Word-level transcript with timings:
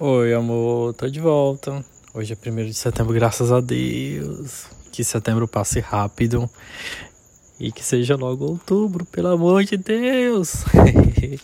Oi, 0.00 0.34
amor, 0.34 0.92
tô 0.94 1.08
de 1.08 1.20
volta. 1.20 1.84
Hoje 2.12 2.32
é 2.34 2.50
1 2.50 2.64
de 2.64 2.74
setembro, 2.74 3.14
graças 3.14 3.52
a 3.52 3.60
Deus. 3.60 4.66
Que 4.90 5.04
setembro 5.04 5.46
passe 5.46 5.78
rápido 5.78 6.50
e 7.60 7.70
que 7.70 7.84
seja 7.84 8.16
logo 8.16 8.44
outubro, 8.44 9.04
pelo 9.04 9.28
amor 9.28 9.62
de 9.62 9.76
Deus. 9.76 10.64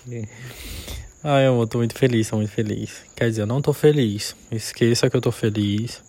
Ai, 1.23 1.47
amor, 1.47 1.69
tô 1.69 1.79
muito 1.79 1.97
feliz, 1.97 2.29
tô 2.29 2.39
muito 2.39 2.51
feliz. 2.51 3.05
Quer 3.15 3.31
dizer, 3.31 3.43
eu 3.43 3.47
não 3.47 3.63
tô 3.63 3.73
feliz. 3.73 4.35
Esqueça 4.51 5.09
que 5.09 5.17
eu 5.17 5.21
tô 5.21 5.31
feliz. 5.31 6.03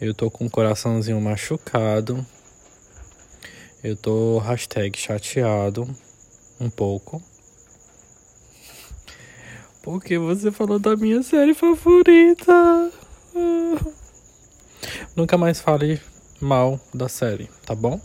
Eu 0.00 0.12
tô 0.12 0.32
com 0.32 0.46
o 0.46 0.50
coraçãozinho 0.50 1.20
machucado. 1.20 2.26
Eu 3.84 3.94
tô 3.94 4.38
hashtag 4.38 4.98
chateado 4.98 5.88
um 6.58 6.68
pouco. 6.68 7.22
Porque 9.82 10.18
você 10.18 10.50
falou 10.50 10.78
da 10.78 10.96
minha 10.96 11.22
série 11.22 11.54
favorita. 11.54 12.90
Nunca 15.16 15.38
mais 15.38 15.60
fale 15.60 16.00
mal 16.40 16.78
da 16.92 17.08
série, 17.08 17.48
tá 17.64 17.74
bom? 17.74 18.00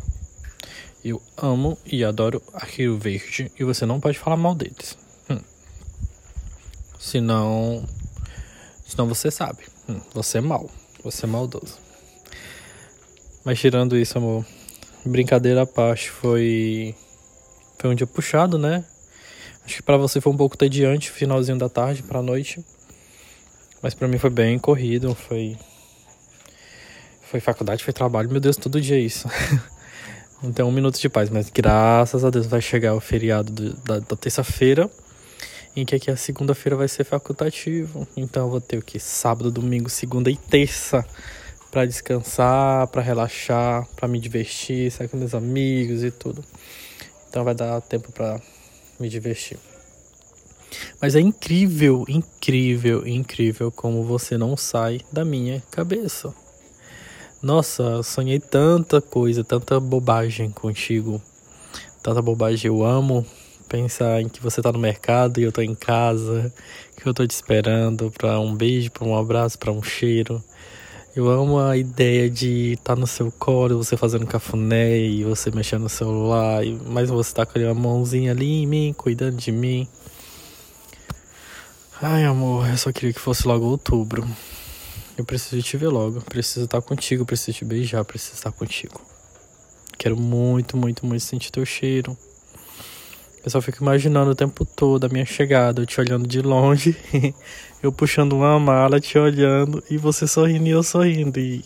Eu 1.04 1.22
amo 1.38 1.78
e 1.86 2.04
adoro 2.04 2.42
Arquivo 2.54 2.98
Verde 2.98 3.52
e 3.60 3.64
você 3.64 3.86
não 3.86 4.00
pode 4.00 4.18
falar 4.18 4.38
mal 4.38 4.56
deles. 4.56 4.98
Hum. 5.30 5.40
Senão. 6.98 7.88
Senão 8.88 9.08
você 9.08 9.30
sabe. 9.30 9.66
Hum. 9.88 10.00
Você 10.14 10.40
é 10.40 10.42
mal. 10.42 10.70
Você 11.04 11.26
é 11.26 11.30
maldoso. 11.30 11.78
Mas 13.44 13.60
tirando 13.60 13.96
isso, 13.96 14.18
amor. 14.18 14.44
Brincadeira 15.06 15.62
à 15.62 15.68
parte, 15.68 16.10
foi. 16.10 16.96
Foi 17.78 17.92
um 17.92 17.96
dia 17.96 18.08
puxado, 18.08 18.58
né? 18.58 18.84
Acho 19.66 19.78
que 19.78 19.84
para 19.84 19.98
você 19.98 20.22
foi 20.22 20.32
um 20.32 20.38
pouco 20.38 20.56
tediante, 20.56 21.10
finalzinho 21.10 21.58
da 21.58 21.68
tarde 21.68 22.04
para 22.04 22.22
noite. 22.22 22.64
Mas 23.82 23.94
para 23.94 24.08
mim 24.08 24.18
foi 24.18 24.30
bem 24.30 24.58
corrido, 24.60 25.14
foi 25.16 25.58
foi 27.24 27.40
faculdade, 27.40 27.84
foi 27.84 27.92
trabalho, 27.92 28.30
meu 28.30 28.40
Deus, 28.40 28.56
todo 28.56 28.80
dia 28.80 28.96
é 28.96 29.00
isso. 29.00 29.28
Não 30.42 30.52
tem 30.54 30.64
um 30.64 30.72
minuto 30.72 31.00
de 31.00 31.10
paz, 31.10 31.30
mas 31.30 31.50
graças 31.50 32.24
a 32.24 32.30
Deus 32.30 32.46
vai 32.46 32.62
chegar 32.62 32.94
o 32.94 33.00
feriado 33.00 33.52
do, 33.52 33.74
da, 33.78 34.00
da 34.00 34.16
terça-feira, 34.16 34.90
em 35.76 35.84
que 35.84 35.96
aqui 35.96 36.12
a 36.12 36.16
segunda-feira 36.16 36.76
vai 36.76 36.88
ser 36.88 37.04
facultativo. 37.04 38.08
Então 38.16 38.46
eu 38.46 38.50
vou 38.52 38.62
ter 38.62 38.78
o 38.78 38.82
que? 38.82 39.00
Sábado, 39.00 39.52
domingo, 39.52 39.90
segunda 39.90 40.30
e 40.30 40.38
terça 40.38 41.04
para 41.72 41.86
descansar, 41.86 42.88
para 42.88 43.02
relaxar, 43.02 43.86
para 43.96 44.08
me 44.08 44.20
divertir, 44.20 44.92
sair 44.92 45.08
com 45.08 45.18
meus 45.18 45.34
amigos 45.34 46.04
e 46.04 46.12
tudo. 46.12 46.44
Então 47.28 47.44
vai 47.44 47.54
dar 47.54 47.82
tempo 47.82 48.12
para 48.12 48.40
me 49.00 49.10
divertir. 49.10 49.58
Mas 51.02 51.16
é 51.16 51.20
incrível, 51.20 52.06
incrível, 52.08 53.08
incrível 53.08 53.72
como 53.72 54.04
você 54.04 54.38
não 54.38 54.58
sai 54.58 55.02
da 55.12 55.24
minha 55.24 55.62
cabeça. 55.72 56.34
Nossa, 57.42 58.02
sonhei 58.02 58.40
tanta 58.40 59.00
coisa, 59.00 59.44
tanta 59.44 59.80
bobagem 59.80 60.50
contigo. 60.50 61.22
Tanta 62.02 62.22
bobagem. 62.22 62.70
Eu 62.70 62.84
amo 62.84 63.26
pensar 63.70 64.22
em 64.22 64.30
que 64.30 64.42
você 64.42 64.62
tá 64.62 64.72
no 64.72 64.80
mercado 64.80 65.40
e 65.40 65.44
eu 65.44 65.52
tô 65.52 65.62
em 65.62 65.76
casa, 65.76 66.52
que 66.98 67.08
eu 67.08 67.14
tô 67.14 67.26
te 67.26 67.32
esperando 67.32 68.12
para 68.12 68.40
um 68.40 68.56
beijo, 68.56 68.92
para 68.92 69.06
um 69.06 69.18
abraço, 69.18 69.60
para 69.60 69.72
um 69.72 69.84
cheiro. 69.84 70.44
Eu 71.16 71.30
amo 71.30 71.58
a 71.58 71.78
ideia 71.78 72.30
de 72.30 72.74
estar 72.74 72.94
tá 72.94 73.00
no 73.00 73.08
seu 73.08 73.32
colo, 73.32 73.78
você 73.78 73.96
fazendo 73.96 74.28
cafuné 74.28 75.00
e 75.00 75.24
você 75.24 75.50
mexendo 75.50 75.84
no 75.84 75.90
celular, 75.90 76.62
mas 76.88 77.10
você 77.10 77.34
tá 77.34 77.46
com 77.46 77.58
a 77.58 77.74
mãozinha 77.74 78.32
ali 78.32 78.64
em 78.64 78.68
mim, 78.68 78.94
cuidando 78.98 79.38
de 79.38 79.50
mim. 79.50 79.88
Ai, 82.02 82.26
amor, 82.26 82.68
eu 82.68 82.78
só 82.78 82.92
queria 82.92 83.14
que 83.14 83.20
fosse 83.22 83.48
logo 83.48 83.66
outubro. 83.66 84.28
Eu 85.18 85.24
preciso 85.24 85.62
te 85.64 85.78
ver 85.78 85.88
logo, 85.88 86.20
preciso 86.20 86.66
estar 86.66 86.82
contigo, 86.82 87.26
preciso 87.26 87.60
te 87.60 87.64
beijar, 87.64 88.04
preciso 88.04 88.34
estar 88.34 88.52
contigo. 88.52 89.00
Quero 89.98 90.18
muito, 90.18 90.76
muito, 90.76 91.06
muito 91.06 91.24
sentir 91.24 91.50
teu 91.50 91.66
cheiro. 91.66 92.18
Eu 93.46 93.52
só 93.52 93.62
fico 93.62 93.84
imaginando 93.84 94.32
o 94.32 94.36
tempo 94.36 94.66
todo 94.66 95.06
a 95.06 95.08
minha 95.08 95.24
chegada, 95.24 95.80
eu 95.80 95.86
te 95.86 96.02
olhando 96.02 96.28
de 96.28 96.42
longe, 96.42 96.98
eu 97.84 97.92
puxando 97.92 98.34
uma 98.34 98.60
mala, 98.60 99.00
te 99.00 99.20
olhando 99.20 99.84
e 99.88 100.00
você 100.00 100.26
sorrindo 100.26 100.66
e 100.66 100.72
eu 100.72 100.82
sorrindo. 100.82 101.40
E, 101.40 101.64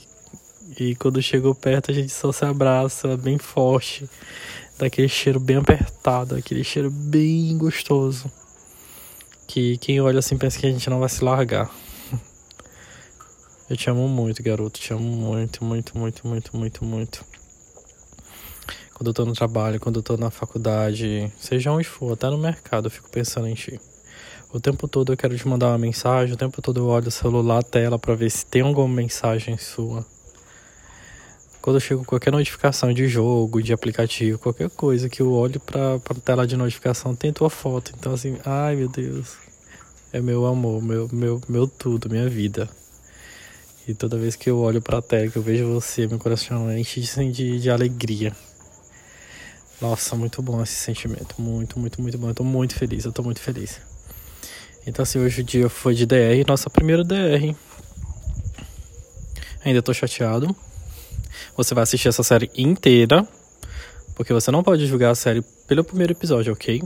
e 0.77 0.93
quando 0.95 1.21
chegou 1.21 1.55
perto, 1.55 1.89
a 1.89 1.93
gente 1.93 2.11
só 2.11 2.33
se 2.33 2.43
abraça 2.43 3.15
bem 3.15 3.37
forte, 3.37 4.09
daquele 4.77 5.07
cheiro 5.07 5.39
bem 5.39 5.55
apertado, 5.55 6.35
aquele 6.35 6.65
cheiro 6.65 6.91
bem 6.91 7.57
gostoso. 7.57 8.29
Que 9.47 9.77
quem 9.77 10.01
olha 10.01 10.19
assim 10.19 10.37
pensa 10.37 10.59
que 10.59 10.67
a 10.67 10.71
gente 10.71 10.89
não 10.89 10.99
vai 10.99 11.07
se 11.07 11.23
largar. 11.23 11.71
Eu 13.69 13.77
te 13.77 13.89
amo 13.89 14.05
muito, 14.09 14.43
garoto. 14.43 14.81
Te 14.81 14.91
amo 14.91 15.01
muito, 15.01 15.63
muito, 15.63 15.97
muito, 15.97 16.27
muito, 16.27 16.57
muito, 16.57 16.83
muito 16.83 17.25
quando 18.99 19.07
eu 19.07 19.13
tô 19.13 19.23
no 19.23 19.31
trabalho, 19.31 19.79
quando 19.79 19.99
eu 19.99 20.03
tô 20.03 20.17
na 20.17 20.29
faculdade, 20.29 21.31
seja 21.39 21.71
onde 21.71 21.87
for, 21.87 22.11
até 22.11 22.29
no 22.29 22.37
mercado, 22.37 22.87
eu 22.87 22.91
fico 22.91 23.09
pensando 23.09 23.47
em 23.47 23.53
ti. 23.53 23.79
O 24.51 24.59
tempo 24.59 24.89
todo 24.89 25.13
eu 25.13 25.15
quero 25.15 25.37
te 25.37 25.47
mandar 25.47 25.67
uma 25.67 25.77
mensagem, 25.77 26.33
o 26.33 26.37
tempo 26.37 26.61
todo 26.61 26.81
eu 26.81 26.87
olho 26.87 27.07
o 27.07 27.11
celular, 27.11 27.59
a 27.59 27.63
tela, 27.63 27.97
para 27.97 28.13
ver 28.13 28.29
se 28.29 28.45
tem 28.45 28.61
alguma 28.61 28.93
mensagem 28.93 29.57
sua. 29.57 30.05
Quando 31.61 31.77
eu 31.77 31.79
chego 31.79 32.03
qualquer 32.03 32.31
notificação 32.33 32.91
de 32.91 33.07
jogo, 33.07 33.63
de 33.63 33.71
aplicativo, 33.71 34.37
qualquer 34.37 34.69
coisa 34.69 35.07
que 35.07 35.21
eu 35.21 35.31
olho 35.31 35.61
pra, 35.61 35.97
pra 35.99 36.15
tela 36.15 36.45
de 36.45 36.57
notificação, 36.57 37.15
tem 37.15 37.31
tua 37.31 37.49
foto. 37.49 37.93
Então, 37.97 38.13
assim, 38.13 38.37
ai 38.45 38.75
meu 38.75 38.89
Deus, 38.89 39.37
é 40.11 40.19
meu 40.19 40.45
amor, 40.45 40.83
meu, 40.83 41.07
meu, 41.09 41.41
meu 41.47 41.67
tudo, 41.69 42.09
minha 42.09 42.27
vida. 42.27 42.67
E 43.87 43.93
toda 43.93 44.17
vez 44.17 44.35
que 44.35 44.49
eu 44.49 44.59
olho 44.59 44.81
pra 44.81 45.01
tela, 45.01 45.29
que 45.29 45.37
eu 45.37 45.41
vejo 45.41 45.73
você, 45.73 46.05
meu 46.05 46.19
coração 46.19 46.69
enche 46.77 46.99
de, 47.31 47.61
de 47.61 47.69
alegria. 47.69 48.35
Nossa, 49.81 50.15
muito 50.15 50.41
bom 50.41 50.61
esse 50.61 50.75
sentimento. 50.75 51.35
Muito, 51.39 51.79
muito, 51.79 52.01
muito 52.01 52.17
bom. 52.17 52.29
Eu 52.29 52.35
tô 52.35 52.43
muito 52.43 52.75
feliz, 52.75 53.05
eu 53.05 53.13
tô 53.13 53.23
muito 53.23 53.39
feliz. 53.39 53.79
Então 54.85 55.03
assim, 55.03 55.19
hoje 55.19 55.41
o 55.41 55.43
dia 55.43 55.69
foi 55.69 55.93
de 55.95 56.05
DR, 56.05 56.45
nossa 56.47 56.69
primeira 56.69 57.03
DR. 57.03 57.55
Ainda 59.63 59.81
tô 59.81 59.93
chateado. 59.93 60.53
Você 61.55 61.73
vai 61.73 61.83
assistir 61.83 62.09
essa 62.09 62.23
série 62.23 62.51
inteira. 62.57 63.27
Porque 64.15 64.33
você 64.33 64.51
não 64.51 64.61
pode 64.61 64.85
julgar 64.85 65.11
a 65.11 65.15
série 65.15 65.41
pelo 65.65 65.81
primeiro 65.81 66.11
episódio, 66.11 66.51
ok? 66.51 66.83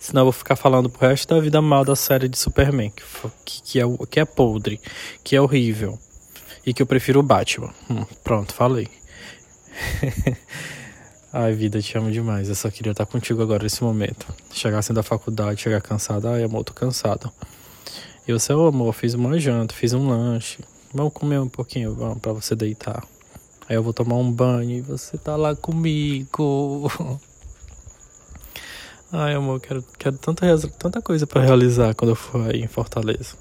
Senão 0.00 0.22
eu 0.22 0.24
vou 0.26 0.32
ficar 0.32 0.56
falando 0.56 0.90
pro 0.90 1.06
resto 1.06 1.32
da 1.32 1.40
vida 1.40 1.62
mal 1.62 1.84
da 1.84 1.94
série 1.94 2.28
de 2.28 2.36
Superman, 2.36 2.90
que, 3.44 3.62
que, 3.62 3.80
é, 3.80 3.84
que 4.10 4.18
é 4.18 4.24
podre, 4.24 4.80
que 5.22 5.36
é 5.36 5.40
horrível. 5.40 5.96
E 6.66 6.74
que 6.74 6.82
eu 6.82 6.86
prefiro 6.86 7.20
o 7.20 7.22
Batman. 7.22 7.72
Hum, 7.88 8.04
pronto, 8.24 8.52
falei. 8.52 8.88
Ai, 11.34 11.54
vida, 11.54 11.80
te 11.80 11.96
amo 11.96 12.10
demais. 12.10 12.50
Eu 12.50 12.54
só 12.54 12.70
queria 12.70 12.92
estar 12.92 13.06
contigo 13.06 13.40
agora 13.40 13.62
nesse 13.62 13.82
momento. 13.82 14.26
Chegar 14.52 14.80
assim 14.80 14.92
da 14.92 15.02
faculdade, 15.02 15.62
chegar 15.62 15.80
cansado. 15.80 16.28
Ai, 16.28 16.44
amor, 16.44 16.62
tô 16.62 16.74
cansado. 16.74 17.32
E 18.28 18.32
você, 18.34 18.52
oh, 18.52 18.66
amor, 18.66 18.92
fiz 18.92 19.14
uma 19.14 19.38
janta, 19.38 19.74
fiz 19.74 19.94
um 19.94 20.06
lanche. 20.06 20.58
Vamos 20.92 21.14
comer 21.14 21.40
um 21.40 21.48
pouquinho, 21.48 21.94
vamos, 21.94 22.18
pra 22.18 22.34
você 22.34 22.54
deitar. 22.54 23.02
Aí 23.66 23.74
eu 23.74 23.82
vou 23.82 23.94
tomar 23.94 24.16
um 24.16 24.30
banho 24.30 24.72
e 24.72 24.80
você 24.82 25.16
tá 25.16 25.34
lá 25.34 25.56
comigo. 25.56 26.92
Ai, 29.10 29.32
amor, 29.32 29.58
quero, 29.58 29.82
quero 29.98 30.18
tanta, 30.18 30.46
tanta 30.78 31.00
coisa 31.00 31.26
para 31.26 31.40
realizar 31.40 31.94
quando 31.94 32.10
eu 32.10 32.16
for 32.16 32.50
aí 32.50 32.62
em 32.62 32.68
Fortaleza. 32.68 33.36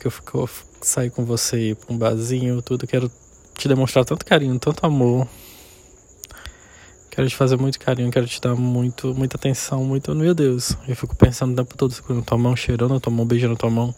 Que 0.00 0.06
eu, 0.06 0.10
fico, 0.10 0.48
sair 0.80 1.10
com 1.10 1.26
você 1.26 1.76
pra 1.78 1.94
um 1.94 1.98
barzinho, 1.98 2.62
tudo. 2.62 2.86
Quero 2.86 3.12
te 3.54 3.68
demonstrar 3.68 4.06
tanto 4.06 4.24
carinho, 4.24 4.58
tanto 4.58 4.86
amor. 4.86 5.28
Quero 7.18 7.28
te 7.28 7.34
fazer 7.34 7.56
muito 7.56 7.80
carinho, 7.80 8.12
quero 8.12 8.28
te 8.28 8.40
dar 8.40 8.54
muito, 8.54 9.12
muita 9.12 9.36
atenção, 9.36 9.82
muito. 9.82 10.14
Meu 10.14 10.32
Deus, 10.32 10.76
eu 10.86 10.94
fico 10.94 11.16
pensando 11.16 11.52
o 11.52 11.56
tempo 11.56 11.76
todo 11.76 11.92
segurando 11.92 12.22
tua 12.22 12.38
mão, 12.38 12.54
cheirando 12.54 12.94
a 12.94 13.00
tua 13.00 13.12
mão, 13.12 13.26
beijando 13.26 13.54
a 13.54 13.56
tua 13.56 13.68
mão. 13.68 13.92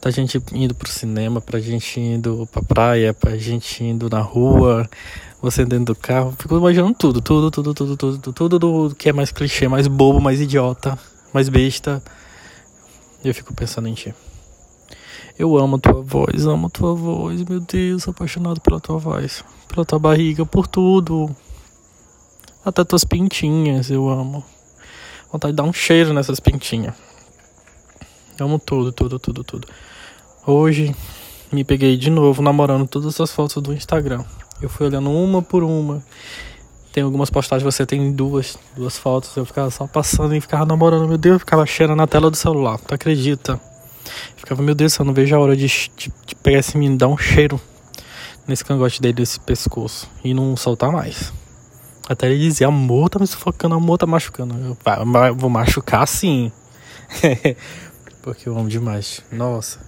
Da 0.00 0.10
gente 0.10 0.42
indo 0.54 0.74
pro 0.74 0.90
cinema, 0.90 1.38
pra 1.38 1.60
gente 1.60 2.00
indo 2.00 2.48
pra 2.50 2.62
praia, 2.62 3.12
pra 3.12 3.36
gente 3.36 3.84
indo 3.84 4.08
na 4.08 4.20
rua, 4.22 4.88
você 5.42 5.66
dentro 5.66 5.92
do 5.92 5.94
carro. 5.94 6.34
Fico 6.38 6.56
imaginando 6.56 6.94
tudo, 6.94 7.20
tudo, 7.20 7.50
tudo, 7.50 7.74
tudo, 7.74 7.94
tudo, 7.94 8.18
tudo, 8.18 8.32
tudo 8.32 8.58
do 8.88 8.94
que 8.94 9.10
é 9.10 9.12
mais 9.12 9.30
clichê, 9.30 9.68
mais 9.68 9.86
bobo, 9.86 10.18
mais 10.18 10.40
idiota, 10.40 10.98
mais 11.34 11.50
besta. 11.50 12.02
Eu 13.22 13.34
fico 13.34 13.52
pensando 13.52 13.86
em 13.86 13.92
ti. 13.92 14.14
Eu 15.38 15.58
amo 15.58 15.78
tua 15.78 16.00
voz, 16.00 16.46
amo 16.46 16.70
tua 16.70 16.94
voz, 16.94 17.44
meu 17.44 17.60
Deus, 17.60 18.08
apaixonado 18.08 18.62
pela 18.62 18.80
tua 18.80 18.96
voz, 18.96 19.44
pela 19.68 19.84
tua 19.84 19.98
barriga, 19.98 20.46
por 20.46 20.66
tudo. 20.66 21.36
Até 22.66 22.82
tuas 22.82 23.04
pintinhas, 23.04 23.92
eu 23.92 24.08
amo. 24.10 24.44
Vontade 25.30 25.52
de 25.52 25.56
dar 25.56 25.62
um 25.62 25.72
cheiro 25.72 26.12
nessas 26.12 26.40
pintinhas. 26.40 26.96
amo 28.40 28.58
tudo, 28.58 28.90
tudo, 28.90 29.20
tudo, 29.20 29.44
tudo. 29.44 29.68
Hoje 30.44 30.92
me 31.52 31.62
peguei 31.62 31.96
de 31.96 32.10
novo 32.10 32.42
namorando 32.42 32.84
todas 32.88 33.20
as 33.20 33.30
fotos 33.30 33.62
do 33.62 33.72
Instagram. 33.72 34.24
Eu 34.60 34.68
fui 34.68 34.88
olhando 34.88 35.08
uma 35.12 35.40
por 35.40 35.62
uma. 35.62 36.04
Tem 36.92 37.04
algumas 37.04 37.30
postagens, 37.30 37.62
você 37.62 37.86
tem 37.86 38.10
duas, 38.10 38.58
duas 38.74 38.98
fotos. 38.98 39.36
Eu 39.36 39.44
ficava 39.44 39.70
só 39.70 39.86
passando 39.86 40.34
e 40.34 40.40
ficava 40.40 40.66
namorando. 40.66 41.06
Meu 41.06 41.18
Deus, 41.18 41.34
eu 41.34 41.38
ficava 41.38 41.64
cheirando 41.66 41.98
na 41.98 42.08
tela 42.08 42.32
do 42.32 42.36
celular. 42.36 42.80
Tu 42.80 42.92
acredita? 42.92 43.60
Ficava, 44.36 44.60
meu 44.60 44.74
Deus, 44.74 44.98
eu 44.98 45.04
não 45.04 45.14
vejo 45.14 45.36
a 45.36 45.38
hora 45.38 45.56
de, 45.56 45.68
de, 45.68 46.12
de 46.26 46.34
pegar 46.42 46.58
esse 46.58 46.76
menino 46.76 46.98
dar 46.98 47.06
um 47.06 47.16
cheiro 47.16 47.60
nesse 48.44 48.64
cangote 48.64 49.00
dele, 49.00 49.14
desse 49.14 49.38
pescoço. 49.38 50.10
E 50.24 50.34
não 50.34 50.56
soltar 50.56 50.90
mais. 50.90 51.32
Até 52.08 52.30
ele 52.30 52.38
dizia, 52.38 52.68
amor 52.68 53.08
tá 53.10 53.18
me 53.18 53.26
sufocando, 53.26 53.74
amor 53.74 53.98
tá 53.98 54.06
machucando. 54.06 54.54
Eu 54.54 55.34
vou 55.34 55.50
machucar 55.50 56.06
sim. 56.06 56.52
Porque 58.22 58.48
eu 58.48 58.56
amo 58.56 58.68
demais. 58.68 59.22
Nossa. 59.30 59.78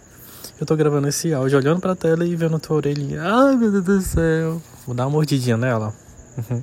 Eu 0.60 0.66
tô 0.66 0.74
gravando 0.74 1.06
esse 1.06 1.32
áudio 1.32 1.58
olhando 1.58 1.80
pra 1.80 1.94
tela 1.94 2.26
e 2.26 2.34
vendo 2.34 2.58
tua 2.58 2.76
orelhinha. 2.76 3.22
Ai, 3.22 3.56
meu 3.56 3.70
Deus 3.70 3.84
do 3.84 4.00
céu. 4.00 4.60
Vou 4.84 4.94
dar 4.94 5.04
uma 5.04 5.10
mordidinha 5.10 5.56
nela. 5.56 5.94
Uhum. 6.36 6.62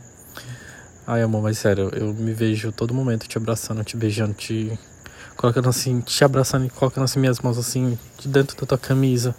Ai, 1.07 1.21
amor, 1.21 1.41
mas 1.43 1.57
sério, 1.57 1.89
eu 1.93 2.13
me 2.13 2.33
vejo 2.33 2.71
todo 2.71 2.93
momento 2.93 3.27
te 3.27 3.37
abraçando, 3.37 3.83
te 3.83 3.95
beijando, 3.95 4.33
te 4.33 4.77
colocando 5.37 5.69
assim, 5.69 6.01
te 6.01 6.23
abraçando 6.23 6.65
e 6.65 6.69
colocando 6.69 7.03
assim 7.03 7.19
minhas 7.19 7.39
mãos 7.39 7.57
assim, 7.57 7.97
de 8.17 8.27
dentro 8.27 8.57
da 8.57 8.65
tua 8.65 8.77
camisa, 8.77 9.35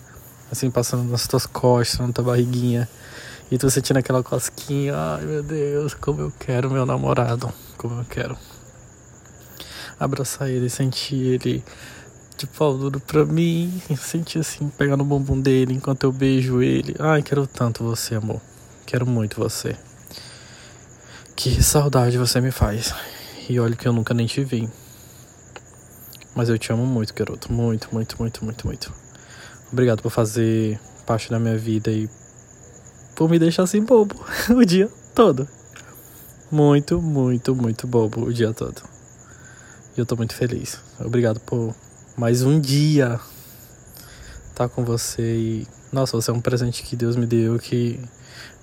assim, 0.50 0.70
passando 0.70 1.10
nas 1.10 1.26
tuas 1.26 1.44
costas, 1.44 2.06
na 2.06 2.12
tua 2.12 2.24
barriguinha. 2.24 2.88
E 3.50 3.56
tu 3.56 3.70
sentindo 3.70 3.98
aquela 3.98 4.22
cosquinha, 4.22 4.94
ai 4.96 5.24
meu 5.24 5.42
Deus, 5.42 5.94
como 5.94 6.20
eu 6.20 6.32
quero 6.38 6.70
meu 6.70 6.84
namorado, 6.84 7.52
como 7.76 8.00
eu 8.00 8.04
quero. 8.04 8.36
Abraçar 9.98 10.50
ele, 10.50 10.68
sentir 10.68 11.16
ele 11.16 11.64
de 12.36 12.46
pau 12.46 12.76
duro 12.76 13.00
pra 13.00 13.24
mim, 13.24 13.80
sentir 13.96 14.40
assim, 14.40 14.68
pegar 14.68 14.96
no 14.96 15.04
bumbum 15.04 15.40
dele 15.40 15.74
enquanto 15.74 16.04
eu 16.04 16.12
beijo 16.12 16.60
ele. 16.60 16.94
Ai, 16.98 17.22
quero 17.22 17.46
tanto 17.46 17.84
você, 17.84 18.16
amor. 18.16 18.40
Quero 18.84 19.06
muito 19.06 19.38
você. 19.38 19.76
Que 21.34 21.62
saudade 21.62 22.18
você 22.18 22.40
me 22.40 22.50
faz. 22.50 22.94
E 23.48 23.60
olha 23.60 23.76
que 23.76 23.86
eu 23.86 23.92
nunca 23.92 24.12
nem 24.12 24.26
te 24.26 24.42
vi. 24.42 24.68
Mas 26.34 26.48
eu 26.48 26.58
te 26.58 26.72
amo 26.72 26.84
muito, 26.84 27.14
garoto. 27.14 27.52
Muito, 27.52 27.88
muito, 27.92 28.16
muito, 28.18 28.44
muito, 28.44 28.66
muito. 28.66 28.92
Obrigado 29.72 30.02
por 30.02 30.10
fazer 30.10 30.78
parte 31.06 31.30
da 31.30 31.38
minha 31.38 31.56
vida 31.56 31.90
e 31.90 32.08
por 33.16 33.28
me 33.28 33.38
deixar 33.38 33.64
assim 33.64 33.82
bobo 33.82 34.14
o 34.54 34.64
dia 34.64 34.88
todo. 35.14 35.48
Muito, 36.52 37.02
muito, 37.02 37.56
muito 37.56 37.86
bobo 37.86 38.26
o 38.26 38.32
dia 38.32 38.52
todo. 38.52 38.80
E 39.96 40.00
eu 40.00 40.06
tô 40.06 40.14
muito 40.14 40.34
feliz. 40.34 40.78
Obrigado 41.00 41.40
por 41.40 41.74
mais 42.16 42.42
um 42.42 42.60
dia 42.60 43.18
estar 44.50 44.68
tá 44.68 44.68
com 44.68 44.84
você 44.84 45.22
e 45.22 45.66
nossa, 45.90 46.16
você 46.16 46.30
é 46.30 46.34
um 46.34 46.40
presente 46.40 46.82
que 46.82 46.94
Deus 46.94 47.16
me 47.16 47.26
deu 47.26 47.58
que 47.58 47.98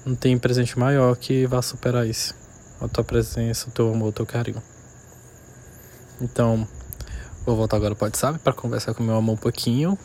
não 0.06 0.16
tem 0.16 0.38
presente 0.38 0.78
maior 0.78 1.16
que 1.18 1.48
vá 1.48 1.62
superar 1.62 2.08
isso. 2.08 2.36
A 2.80 2.88
tua 2.88 3.04
presença, 3.04 3.70
o 3.70 3.72
teu 3.72 3.92
amor, 3.92 4.10
o 4.10 4.12
teu 4.12 4.26
carinho. 4.26 4.62
Então, 6.22 6.68
vou 7.46 7.56
voltar 7.56 7.78
agora 7.78 7.96
pro 7.96 8.06
WhatsApp 8.06 8.38
para 8.40 8.54
conversar 8.54 8.94
com 8.94 9.04
meu 9.04 9.16
amor 9.16 9.34
um 9.34 9.38
pouquinho. 9.38 9.98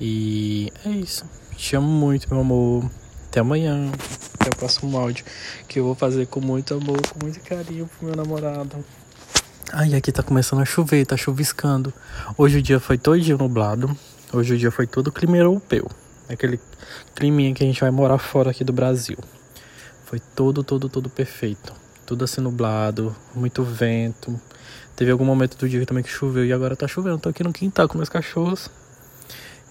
E 0.00 0.72
é 0.84 0.90
isso. 0.90 1.24
Te 1.56 1.76
amo 1.76 1.88
muito, 1.88 2.28
meu 2.30 2.40
amor. 2.40 2.90
Até 3.28 3.40
amanhã. 3.40 3.90
Até 4.34 4.50
o 4.50 4.56
próximo 4.56 4.96
áudio. 4.98 5.24
Que 5.68 5.78
eu 5.80 5.84
vou 5.84 5.94
fazer 5.94 6.26
com 6.26 6.40
muito 6.40 6.74
amor, 6.74 7.00
com 7.08 7.24
muito 7.24 7.40
carinho 7.40 7.86
pro 7.86 8.06
meu 8.06 8.16
namorado. 8.16 8.84
Ai, 9.72 9.94
aqui 9.94 10.12
tá 10.12 10.22
começando 10.22 10.60
a 10.60 10.64
chover, 10.64 11.06
tá 11.06 11.16
chuviscando. 11.16 11.92
Hoje 12.36 12.58
o 12.58 12.62
dia 12.62 12.78
foi 12.78 12.98
todo 12.98 13.20
dia 13.20 13.36
nublado. 13.36 13.96
Hoje 14.32 14.54
o 14.54 14.58
dia 14.58 14.70
foi 14.70 14.86
todo 14.86 15.10
clima 15.10 15.36
europeu. 15.36 15.90
Aquele 16.28 16.60
climinha 17.14 17.54
que 17.54 17.62
a 17.62 17.66
gente 17.66 17.80
vai 17.80 17.90
morar 17.90 18.18
fora 18.18 18.50
aqui 18.50 18.64
do 18.64 18.72
Brasil. 18.72 19.18
Foi 20.04 20.20
todo, 20.20 20.62
todo, 20.62 20.88
todo 20.88 21.08
perfeito. 21.08 21.72
Tudo 22.06 22.24
assim 22.24 22.40
nublado, 22.40 23.14
muito 23.34 23.62
vento. 23.62 24.38
Teve 24.94 25.10
algum 25.10 25.24
momento 25.24 25.56
do 25.56 25.68
dia 25.68 25.84
também 25.86 26.04
que 26.04 26.10
choveu 26.10 26.44
e 26.44 26.52
agora 26.52 26.76
tá 26.76 26.86
chovendo. 26.86 27.18
Tô 27.18 27.28
aqui 27.28 27.42
no 27.42 27.52
quintal 27.52 27.88
com 27.88 27.96
meus 27.96 28.08
cachorros. 28.08 28.70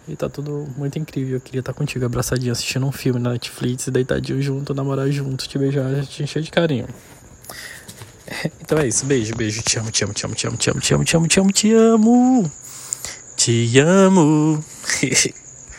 E 0.07 0.15
tá 0.15 0.27
tudo 0.27 0.67
muito 0.75 0.99
incrível. 0.99 1.37
Eu 1.37 1.41
queria 1.41 1.59
estar 1.59 1.73
contigo 1.73 2.05
abraçadinho 2.05 2.51
assistindo 2.51 2.85
um 2.85 2.91
filme 2.91 3.19
na 3.19 3.31
Netflix, 3.31 3.87
deitadinho 3.87 4.41
junto, 4.41 4.73
namorar 4.73 5.09
junto, 5.09 5.47
te 5.47 5.57
beijar, 5.57 6.05
te 6.05 6.23
encher 6.23 6.41
de 6.41 6.51
carinho. 6.51 6.87
Então 8.61 8.77
é 8.79 8.87
isso. 8.87 9.05
Beijo, 9.05 9.35
beijo. 9.35 9.61
Te 9.61 9.77
amo, 9.77 9.91
te 9.91 10.03
amo, 10.03 10.13
te 10.13 10.25
amo, 10.25 10.35
te 10.35 10.47
amo, 10.47 10.57
te 10.57 10.69
amo, 10.71 10.81
te 10.81 10.93
amo, 10.95 11.27
te 11.27 11.39
amo, 11.39 11.51
te 11.51 11.73
amo. 11.73 12.51
Te 13.35 13.79
amo. 13.79 14.63